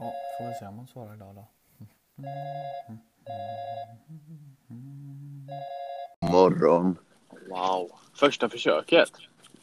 [0.00, 1.46] Ja, får vi se om hon svarar idag då.
[6.32, 6.96] Morgon.
[7.48, 7.90] Wow.
[8.14, 9.10] Första försöket.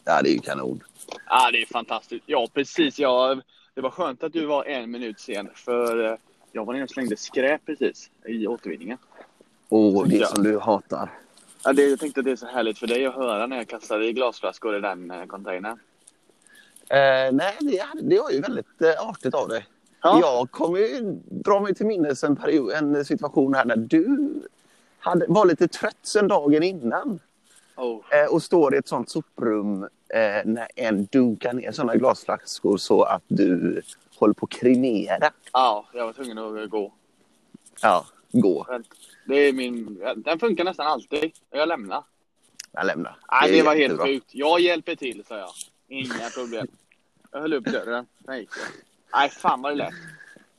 [0.03, 0.83] Ja, det är ju kanon.
[1.29, 2.23] Ja, det är fantastiskt.
[2.27, 2.99] Ja, precis.
[2.99, 3.41] Ja,
[3.73, 5.49] det var skönt att du var en minut sen.
[5.55, 6.17] För eh,
[6.51, 8.97] jag var nere och slängde skräp precis i återvinningen.
[9.69, 10.27] Och det Ja.
[10.27, 11.09] som du hatar.
[11.63, 13.67] Ja, det, jag tänkte att det är så härligt för dig att höra när jag
[13.67, 15.79] kastar i glasflaskor i den eh, containern.
[16.89, 19.65] Eh, nej, det, det var ju väldigt eh, artigt av dig.
[20.01, 20.19] Ja.
[20.19, 24.29] Jag kommer ju dra mig till minnes en, period, en situation här när du
[24.99, 27.19] hade, var lite trött sen dagen innan
[27.79, 28.01] Oh.
[28.11, 33.03] eh, och står i ett sånt soprum eh, när en dunkar ner såna glasflaskor så
[33.03, 33.81] att du
[34.15, 35.31] håller på att kremera.
[35.53, 36.93] Ja, jag var tvungen att gå.
[37.81, 38.67] Ja, gå.
[39.25, 40.03] Det är min...
[40.15, 41.31] Den funkar nästan alltid.
[41.49, 42.03] Jag lämnar.
[42.71, 43.17] Jag lämnar.
[43.31, 44.29] Nej, är det var helt sjukt.
[44.31, 45.51] Jag hjälper till, sa jag.
[45.87, 46.67] Inga problem.
[47.31, 48.05] Jag höll upp dörren.
[48.25, 48.47] Jag.
[49.13, 49.93] Nej, fan vad det lät.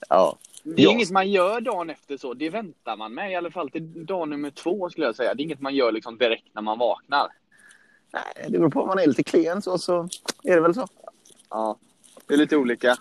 [0.09, 0.37] Ja.
[0.63, 0.91] Det är Ja.
[0.93, 2.35] inget man gör dagen efter så.
[2.35, 3.33] Det väntar man med.
[3.33, 5.35] I alla fall till dag nummer två skulle jag säga.
[5.35, 7.29] Det är inget man gör liksom direkt när man vaknar.
[8.13, 10.09] Nej, det beror på om man är lite klen så, så
[10.43, 10.87] är det väl så.
[11.51, 11.79] Ja,
[12.27, 12.97] det är lite olika.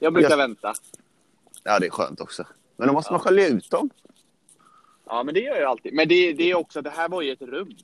[0.00, 0.74] Jag brukar Jag- vänta.
[1.64, 2.44] Ja, det är skönt också.
[2.76, 3.28] Men då måste man Ja.
[3.28, 3.90] skölja ut dem.
[5.06, 5.94] Ja, men det gör jag alltid.
[5.94, 7.76] Men det, det är också att det här var ju ett rum.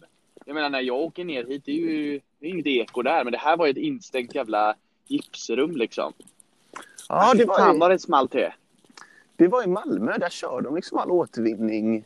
[0.44, 3.24] Jag menar när jag åker ner hit, det är ju det är inget eko där.
[3.24, 4.74] Men det här var ju ett instängt jävla
[5.06, 6.12] gipsrum liksom.
[7.09, 8.51] Ja, det var, Fan i, vad det small till.
[9.37, 10.19] det var i Malmö.
[10.19, 11.97] Där kör de liksom all återvinning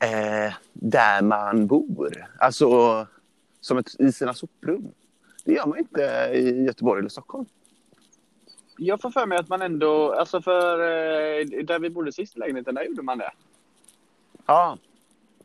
[0.00, 2.26] eh, där man bor.
[2.38, 3.06] Alltså
[3.60, 4.88] som ett, i sina soprum.
[5.44, 7.46] Det gör man inte i Göteborg eller Stockholm.
[8.78, 12.38] Jag får för mig att man ändå, alltså för eh, där vi bodde sist i
[12.38, 13.32] lägenheten, där gjorde man det.
[14.46, 14.78] Ja,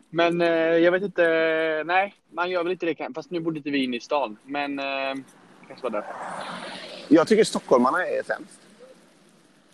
[0.10, 3.10] Men eh, jag vet inte, nej, man gör väl inte det.
[3.16, 4.38] Fast nu bodde inte vi inne i stan.
[4.46, 5.16] Men eh,
[5.68, 6.14] kanske var därför.
[7.08, 8.60] Jag tycker stockholmarna är sämst.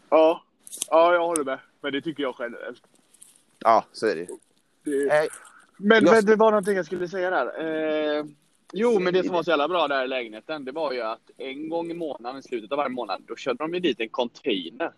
[0.10, 0.44] Ja,
[0.90, 1.60] ja, jag håller med.
[1.82, 2.82] Men det tycker jag generellt.
[3.60, 4.28] Ja, så är det.
[4.84, 5.08] Det...
[5.18, 5.24] Eh,
[5.78, 7.48] Men, jag- men det var någonting jag skulle säga där.
[8.20, 8.26] Eh,
[8.74, 11.30] jo, men det som var så jävla bra där i lägenheten, det var ju att
[11.38, 14.10] en gång i månaden, i slutet av varje månad, då körde de ju dit en
[14.10, 14.92] container.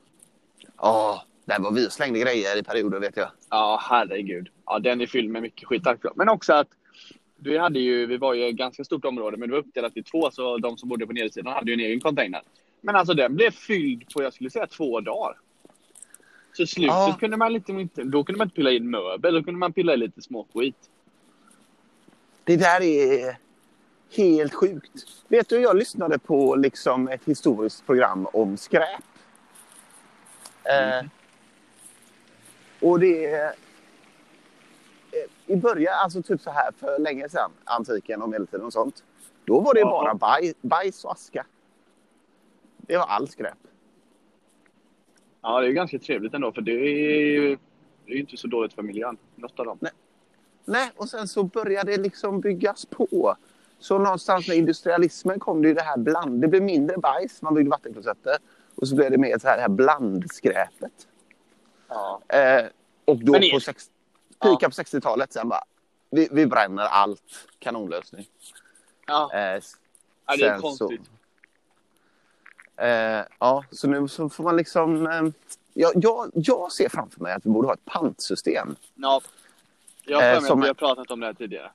[0.78, 3.30] Ja, där var vi och slängde grejer i perioder vet jag.
[3.50, 4.50] Ja, herregud.
[4.66, 5.84] Ja, den är fylld med mycket skit.
[5.84, 6.00] tack.
[6.16, 6.68] Men också att
[7.36, 10.04] vi, hade ju, vi var ju ett ganska stort område, men det var uppdelat i
[10.04, 12.42] två, så de som bodde på nedersidan hade ju en egen container.
[12.82, 15.38] Men alltså den blev fylld på, jag skulle säga två dagar.
[16.54, 17.18] Så slutet Ja.
[17.20, 19.94] kunde man lite, inte, då kunde man inte pilla in möbel, då kunde man pilla
[19.94, 20.90] i lite småskit.
[22.44, 23.38] Det där är
[24.18, 25.24] helt sjukt.
[25.28, 29.04] Vet du, jag lyssnade på liksom ett historiskt program om skräp.
[30.64, 31.06] Eh,
[32.80, 33.56] och det...
[35.48, 39.04] I början, alltså typ så här för länge sedan, antiken och medeltiden och sånt.
[39.46, 39.90] Då var det Ja.
[39.90, 41.46] bara baj, bajs och aska.
[42.78, 43.58] Det var all skräp.
[45.42, 47.58] Ja, det är ganska trevligt ändå, för det är ju
[48.06, 49.18] det är inte så dåligt för miljön.
[49.36, 49.80] Något av dem.
[50.66, 53.36] Nej, och sen så började det liksom byggas på.
[53.80, 56.42] Så någonstans med industrialismen kom det ju det här bland...
[56.42, 58.34] Det blev mindre bajs, man byggde vattenklosetter.
[58.76, 61.08] Och så blev det mer så här, det här blandskräpet.
[61.88, 62.22] Ja.
[62.28, 62.66] Eh,
[63.06, 63.95] och då Men på sex, Ja.
[64.52, 65.64] Pika på 60-talet sen bara...
[66.10, 67.48] Vi, vi bränner allt.
[67.60, 68.28] Kanonlösning.
[69.08, 69.40] Ja, Eh,
[70.28, 71.02] ja det är konstigt.
[72.76, 75.08] Så, eh, ja, så nu så får man liksom...
[75.08, 75.22] Eh,
[75.74, 78.76] jag, jag, jag ser framför mig att vi borde ha ett pantsystem.
[78.96, 79.22] Ja.
[80.06, 81.72] Jag har Eh, som- att vi har pratat om det här tidigare.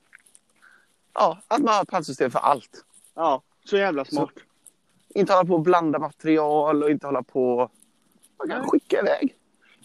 [1.14, 2.84] Ja, att man har ett pantsystem för allt.
[3.14, 4.30] Ja, så jävla smart.
[5.14, 7.70] Inte hålla på och blanda material och inte hålla på...
[8.38, 9.34] Man kan skicka iväg.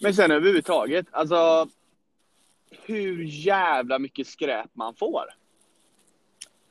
[0.01, 1.68] Men sen överhuvudtaget, alltså
[2.72, 5.26] hur jävla mycket skräp man får.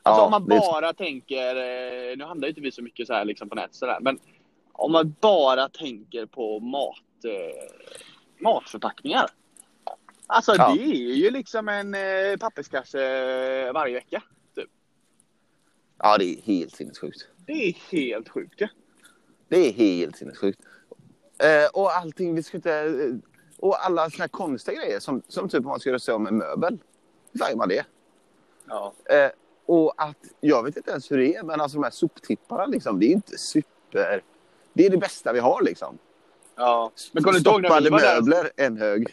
[0.03, 2.81] Alltså Ja, om man det är- bara tänker, eh, nu handlar ju inte vi så
[2.81, 4.19] mycket så här liksom på nätet sådär, men
[4.71, 7.69] om man bara tänker på mat, eh,
[8.39, 9.25] matförpackningar.
[10.27, 10.73] Alltså Ja.
[10.75, 14.23] det är ju liksom en eh, papperskasse varje vecka.
[14.55, 14.69] Typ.
[15.97, 17.27] Ja, det är helt sinnessjukt.
[17.45, 18.67] Det är helt sjukt ja.
[19.47, 20.59] Det är helt sinnessjukt.
[21.43, 23.19] Eh, och allting, vi ska inte...
[23.65, 26.13] eh, Och alla såna här konstiga grejer som, som typ om man ska göra sig
[26.13, 26.77] av med möbel.
[27.31, 27.85] Gör man det?
[28.67, 28.93] ja.
[29.09, 29.29] Eh,
[29.67, 32.99] och att, jag vet inte ens hur det är, men alltså de här soptipparna liksom,
[32.99, 34.21] det är inte super...
[34.73, 35.97] Det är det bästa vi har liksom.
[36.55, 36.91] ja.
[37.11, 38.15] Men kommer Stoppade var där?
[38.21, 39.07] möbler, en hög.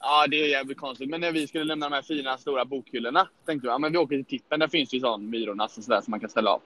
[0.00, 1.10] Ja, det är jävligt konstigt.
[1.10, 3.98] Men när vi skulle lämna de här fina stora bokhyllorna tänkte vi ja, men vi
[3.98, 4.60] åker till tippen.
[4.60, 6.60] Där finns ju sån Myrornas och sådär som man kan ställa av.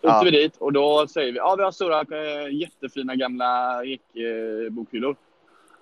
[0.00, 0.16] Då Ja.
[0.18, 5.16] åkte vi dit och då säger vi ja, vi har stora eh, jättefina gamla ekbokhyllor.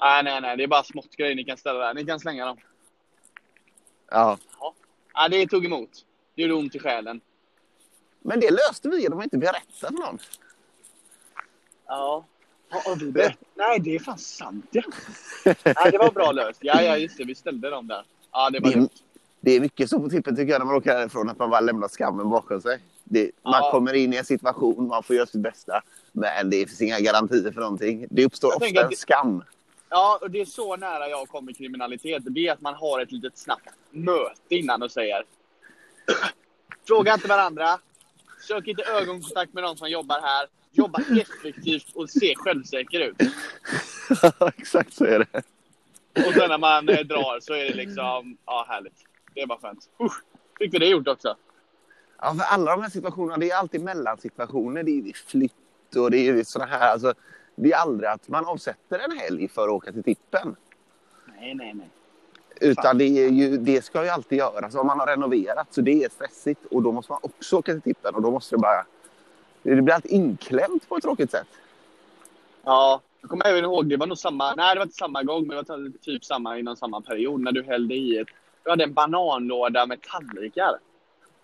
[0.00, 1.94] Nej, nej, nej, det är bara smått grejer ni kan ställa där.
[1.94, 2.56] Ni kan slänga dem.
[4.10, 4.38] Ja.
[5.14, 5.90] Ja, det tog emot.
[6.34, 7.20] Det gjorde ont i själen.
[8.22, 10.18] Men det löste vi genom att inte berätta för någon.
[11.86, 12.24] Ja.
[12.70, 13.34] Ja, vi det.
[13.54, 14.82] Nej, det är fan sant ja.
[15.44, 16.58] Nej, det var bra löst.
[16.62, 17.24] Ja, ja, just det.
[17.24, 18.04] Vi ställde dem där.
[18.32, 18.88] Ja, det var Det är, dumt.
[19.40, 21.60] det är mycket så på tippen tycker jag när man åker härifrån att man bara
[21.60, 22.78] lämnar skammen bakom sig.
[23.04, 23.70] Det, man Ja.
[23.70, 25.82] kommer in i en situation, man får göra sitt bästa.
[26.12, 28.06] Men det finns inga garantier för någonting.
[28.10, 29.42] Det uppstår Jag ofta en det- skam.
[29.94, 32.22] Ja, och det är så nära jag kommer kriminalitet.
[32.26, 35.24] Det är att man har ett litet snabbt möte innan och säger
[36.88, 37.78] Fråga inte varandra.
[38.48, 40.46] Sök inte ögonkontakt med någon som jobbar här.
[40.70, 43.16] Jobba effektivt och se självsäker ut.
[44.56, 45.42] Exakt så är det.
[46.26, 49.04] Och sen när man eh, drar så är det liksom, ja härligt.
[49.34, 49.90] Det är bara skönt.
[50.02, 50.22] Usch,
[50.58, 51.36] fick vi det gjort också.
[52.18, 54.82] Ja, för alla de här situationerna, det är alltid mellansituationer.
[54.82, 56.92] Det är vid flytt och det är vid såna här.
[56.92, 57.14] Alltså,
[57.54, 60.56] det är aldrig att man avsätter en helg för att åka till tippen.
[61.26, 61.88] Nej, nej, nej.
[62.60, 64.74] Utan det, ju, det ska ju alltid göras.
[64.74, 66.60] Om man har renoverat så det är stressigt.
[66.70, 68.14] Och då måste man också åka till tippen.
[68.14, 68.86] Och då måste det bara...
[69.62, 71.48] Det blir alltid inklämt på ett tråkigt sätt.
[72.64, 75.46] Ja, jag kommer även ihåg, det var nog samma, nej det var inte samma gång,
[75.46, 78.28] men det var typ samma inom samma period när du hällde i ett,
[78.62, 80.78] du hade en bananlåda med tallrikar.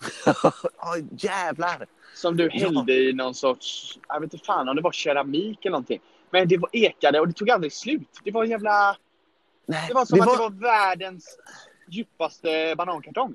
[0.79, 1.87] Ja, jävlar!
[2.15, 5.71] Som du hällde i någon sorts, jag vet inte fan om det var keramik eller
[5.71, 6.01] någonting.
[6.31, 8.09] Men det var ekade och det tog aldrig slut.
[8.25, 8.97] Det var jävla,
[9.67, 11.39] Nej, det var som det, att var, det var världens
[11.89, 13.35] djupaste banankartong.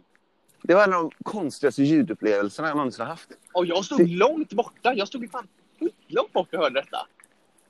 [0.62, 3.30] det var en av de konstigaste ljudupplevelserna jag någonsin haft.
[3.54, 5.48] Och jag stod Det- långt borta, jag stod fan
[6.08, 7.08] långt bort och hörde detta.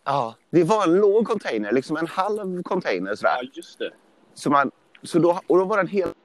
[0.03, 0.36] Ja.
[0.50, 3.38] Det var en låg container, liksom en halv container sådär.
[3.41, 3.91] Ja, just det.
[4.33, 4.71] Så man,
[5.03, 6.15] så då, och då var den helt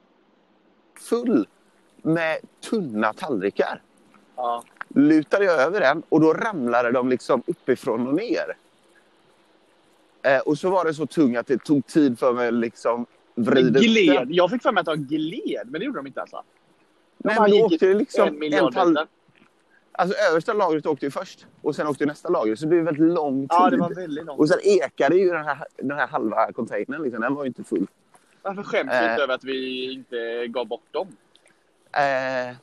[0.99, 1.47] full
[2.01, 2.37] med
[2.69, 3.81] tunna tallrikar.
[4.35, 4.63] Ja.
[4.87, 8.57] Lutade jag över den och då ramlade de liksom uppifrån och ner.
[10.23, 13.05] Eh, och så var det så tung att det tog tid för mig att liksom
[13.35, 16.43] vrida gled, jag fick för mig att de gled, men det gjorde de inte alltså.
[17.17, 19.07] De Nej, men då åkte det liksom en en miljard tall- meter.
[19.91, 22.55] Alltså översta lagret åkte ju först och sen åkte nästa lager.
[22.55, 23.47] Så det blev väldigt lång tid.
[23.49, 24.39] Ja, det var väldigt långt.
[24.39, 27.03] Och sen ekade ju den här, den här halva containern.
[27.03, 27.21] Liksom.
[27.21, 27.87] Den var ju inte full.
[28.41, 29.11] Varför skäms vi Eh.
[29.11, 31.07] inte över att vi inte gav bort dem?
[31.93, 32.55] Eh,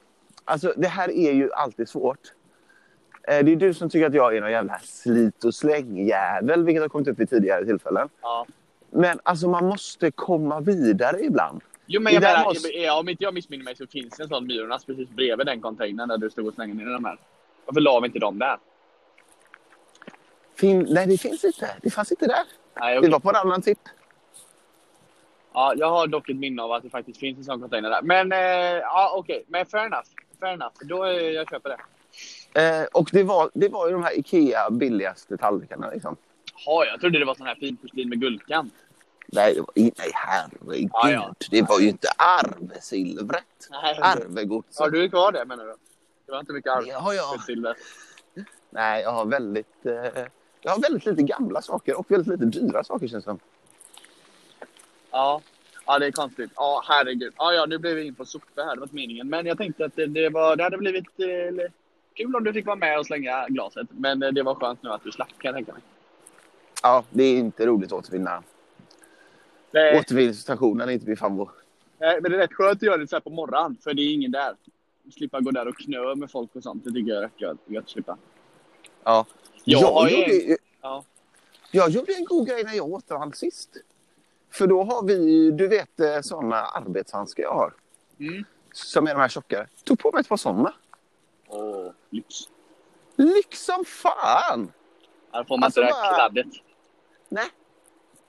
[0.44, 2.19] alltså det här är ju alltid svårt.
[3.28, 6.82] Eh, det är du som tycker att jag är någon jävla slit och slängjävel, vilket
[6.82, 8.08] har kommit upp vid tidigare tillfällen.
[8.22, 8.46] Ja.
[8.90, 11.60] Men alltså man måste komma vidare ibland.
[11.86, 14.22] Jo, men Det jag menar, måste- ja, om inte jag missminner mig så finns det
[14.22, 17.19] en sån Myrornas precis bredvid den containern där du stod och slängde ner de här.
[17.66, 18.58] Varför la vi inte dem där?
[20.56, 21.70] Fin- Nej, det finns inte.
[21.82, 22.42] Det fanns inte där.
[22.80, 23.10] Nej, Det okej.
[23.10, 23.78] var på en annan tipp.
[25.58, 28.02] Ja, jag har dock ett minne av att det faktiskt finns en sån container där.
[28.02, 28.38] Men eh,
[28.82, 29.44] ja, okej.
[29.49, 30.08] Men fair enough.
[30.40, 30.75] Fair enough.
[30.81, 31.78] Då eh, jag köper det.
[32.60, 35.90] Eh, och det var, det var ju de här Ikea billigaste tallrikarna.
[35.90, 36.16] Liksom.
[36.66, 38.75] Ja, jag trodde det var sån här fin porslin med guldkant.
[39.26, 40.90] Nej, det var, nej, herregud.
[40.93, 41.34] Ja, ja.
[41.50, 43.44] Det var ju inte arvsilvret.
[43.70, 44.78] Nej, Arvegodset.
[44.78, 45.75] Har du kvar det menar du?
[46.26, 47.16] Det var inte mycket jag.
[47.19, 47.76] arbetssilver.
[48.70, 49.87] Nej, jag har väldigt...
[49.87, 50.25] Eh,
[50.61, 53.38] jag har väldigt lite gamla saker och väldigt lite dyra saker känns det som.
[55.10, 55.43] Ja.
[55.87, 56.50] ja, det är konstigt.
[56.56, 57.32] Ja, herregud.
[57.37, 58.75] Ja, ja, nu blev vi in på sopor här.
[58.75, 59.28] Det var inte meningen.
[59.28, 61.70] Men jag tänkte att det, det, var, det hade blivit eh,
[62.14, 63.87] kul om du fick vara med och slänga glaset.
[63.90, 65.82] Men eh, det var skönt nu att du slapp kan jag tänka mig.
[66.82, 68.43] Ja, det är inte roligt att återvinna.
[69.70, 71.50] Det, Återvinningsstationen är inte min favorit.
[71.99, 73.76] nej, men det är rätt skönt att göra det så här på morgonen.
[73.84, 74.54] För det är ingen där.
[75.14, 76.84] Slippa gå där och knö med folk och sånt.
[76.84, 78.16] Det tycker jag är rätt gött gött att slippa.
[79.04, 79.26] Ja.
[79.64, 81.04] Jag ju gjorde, en- Ja.
[81.70, 83.76] jag gjorde en god grej när jag återvann sist.
[84.50, 87.75] För då har vi, du vet eh, sådana arbetshandskar jag har.
[88.21, 88.45] Mm.
[88.73, 89.67] Som är de här tjockare.
[89.85, 90.73] Tog på mig ett par sådana.
[91.49, 92.35] Åh, lyx.
[93.17, 94.73] Lyx som fan!
[95.33, 96.47] Här får man Alltså, inte här bara- kladdet.
[97.28, 97.47] Nej.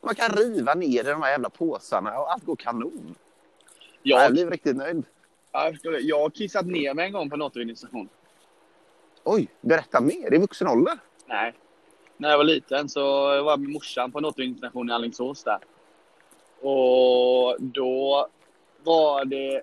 [0.02, 3.16] Man kan riva ner i de här jävla påsarna och allt går kanon.
[4.04, 5.04] Jag Jag, blev riktigt nöjd.
[5.52, 8.10] ja, jag jag har kissat ner mig en gång på en återvinningsstation.
[9.24, 10.34] Oj, berätta mer.
[10.34, 10.98] I vuxen ålder?
[11.26, 11.54] Nej.
[12.18, 15.60] När jag var liten så var jag med morsan på en återvinningsstation i Alingsås där.
[16.62, 18.28] Och då
[18.84, 19.62] var det...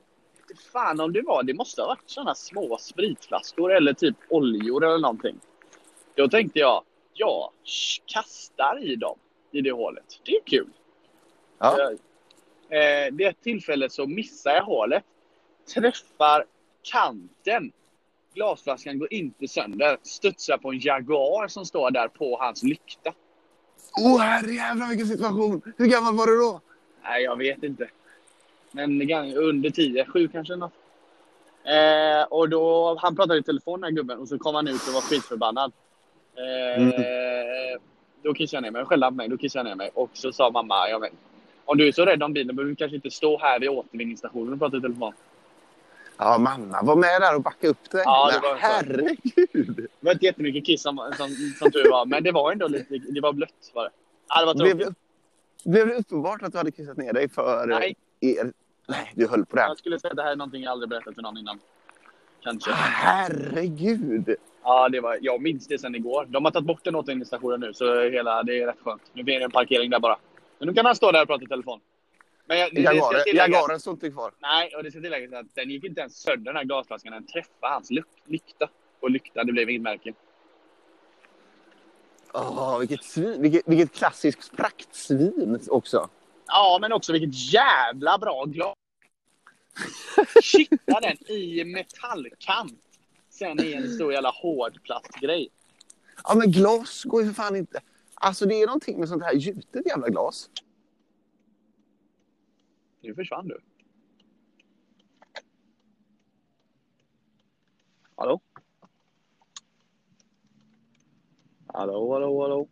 [0.73, 4.99] Fan om det var, det måste ha varit sådana små spritflaskor eller typ oljor eller
[4.99, 5.41] någonting.
[6.15, 7.51] Då tänkte jag, jag
[8.07, 9.19] kastar i dem
[9.53, 10.21] i det hålet.
[10.25, 10.69] Det är kul.
[11.59, 11.91] Ja.
[12.69, 15.05] Eh, det ett tillfälle så missar jag hålet.
[15.75, 16.45] Träffar
[16.83, 17.73] kanten.
[18.35, 19.99] Glasflaskan går inte sönder.
[20.03, 23.13] Studsar på en Jaguar som står där på hans lykta.
[24.01, 25.63] Åh oh, herrejävlar vilken situation!
[25.77, 26.61] Hur gammal var du då?
[27.09, 27.89] Nej, jag vet inte.
[28.73, 30.73] Men under 10, 7 kanske något.
[31.65, 34.89] Eh, och då, han pratade i telefon den här gubben och så kom han ut
[34.89, 35.73] och var skitförbannad.
[36.37, 36.93] Eh, Mm.
[38.23, 38.81] Då kissade jag ner mig.
[38.81, 39.29] Han skällde på mig.
[39.29, 39.91] Då kissade jag ner mig.
[39.95, 41.13] Och så sa mamma, jag vet,
[41.65, 44.53] om du är så rädd om bilen behöver du kanske inte stå här vid återvinningsstationen
[44.53, 45.13] och prata i telefon.
[46.19, 48.03] Ja, mamma var med där och backade upp det.
[48.05, 49.77] Ja, det var- herregud.
[49.77, 52.99] Det var inte jättemycket kiss som, som, som tur var, men det var ändå lite,
[52.99, 53.91] det var blött var det.
[54.29, 54.99] Ja, det var tråkigt.
[55.67, 57.97] Blev det uppenbart att du hade kissat ner dig för Nej.
[58.21, 58.53] er?
[58.89, 59.63] Nej, du höll på det.
[59.63, 61.61] Jag skulle säga att det här är någonting jag aldrig berättat för någon innan.
[62.43, 62.71] Kanske.
[62.73, 64.35] Herregud.
[64.63, 66.27] Ja, det var, jag minns det sen igår.
[66.29, 69.03] De har tagit bort den återvinningsstationen nu, så hela, det är rätt skönt.
[69.13, 70.19] Nu blir det en parkering där bara.
[70.59, 71.81] Men nu kan han stå där och prata i telefon.
[72.47, 74.33] Men jag, det, Jagaren, Jagaren står inte kvar.
[74.39, 77.13] nej, och det ska tilläggas att den gick inte ens sönder den här glasflaskan.
[77.13, 77.91] Den träffade hans
[78.27, 78.69] lykta.
[79.01, 80.13] Och lykta, det blev inget märke.
[82.39, 86.09] Åh, vilket, svin, vilket, vilket klassiskt praktsvin också.
[86.47, 88.75] Ja, men också vilket jävla bra glas.
[90.43, 92.81] Kittla den i metallkant.
[93.31, 95.49] Sen i en stor jävla hårdplastgrej.
[96.25, 97.81] Ja, men glas går ju för fan inte.
[98.15, 100.51] Alltså det är någonting med sånt här gjutet jävla glas.
[103.01, 103.61] Nu försvann du.
[108.17, 108.41] Hallå?
[111.77, 112.69] Hallå, hallå, hallå?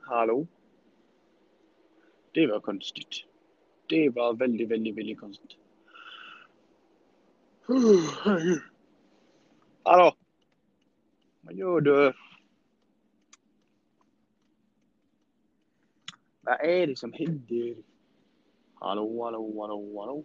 [0.00, 0.46] Hallå?
[2.32, 3.24] Det var konstigt.
[3.88, 5.56] Det var väldigt, väldigt, väldigt konstigt.
[9.82, 10.12] Hallå?
[11.40, 12.12] Vad gör du?
[16.40, 17.76] Vad är det som händer?
[18.74, 20.24] Hallå, hallå, hallå, hallå?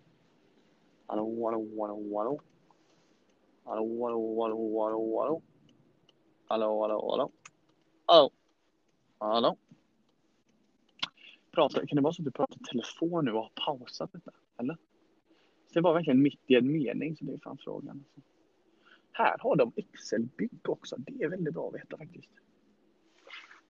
[1.08, 2.42] Hallå, hallå, hallå, hallå?
[3.68, 5.42] Hallå, hallå, hallå, hallå, hallå?
[6.48, 7.32] Hallå, hallå, hallå?
[8.06, 8.32] Hallå?
[9.18, 9.58] Hallå?
[11.52, 14.32] Prata, kan det vara så att du pratar i telefon nu och har pausat lite?
[14.60, 14.78] Eller?
[15.74, 18.04] Det var verkligen mitt i en mening, så det är fan frågan.
[18.06, 18.30] Alltså.
[19.12, 20.96] Här har de Excel-bygg också.
[20.98, 22.32] Det är väldigt bra att veta faktiskt.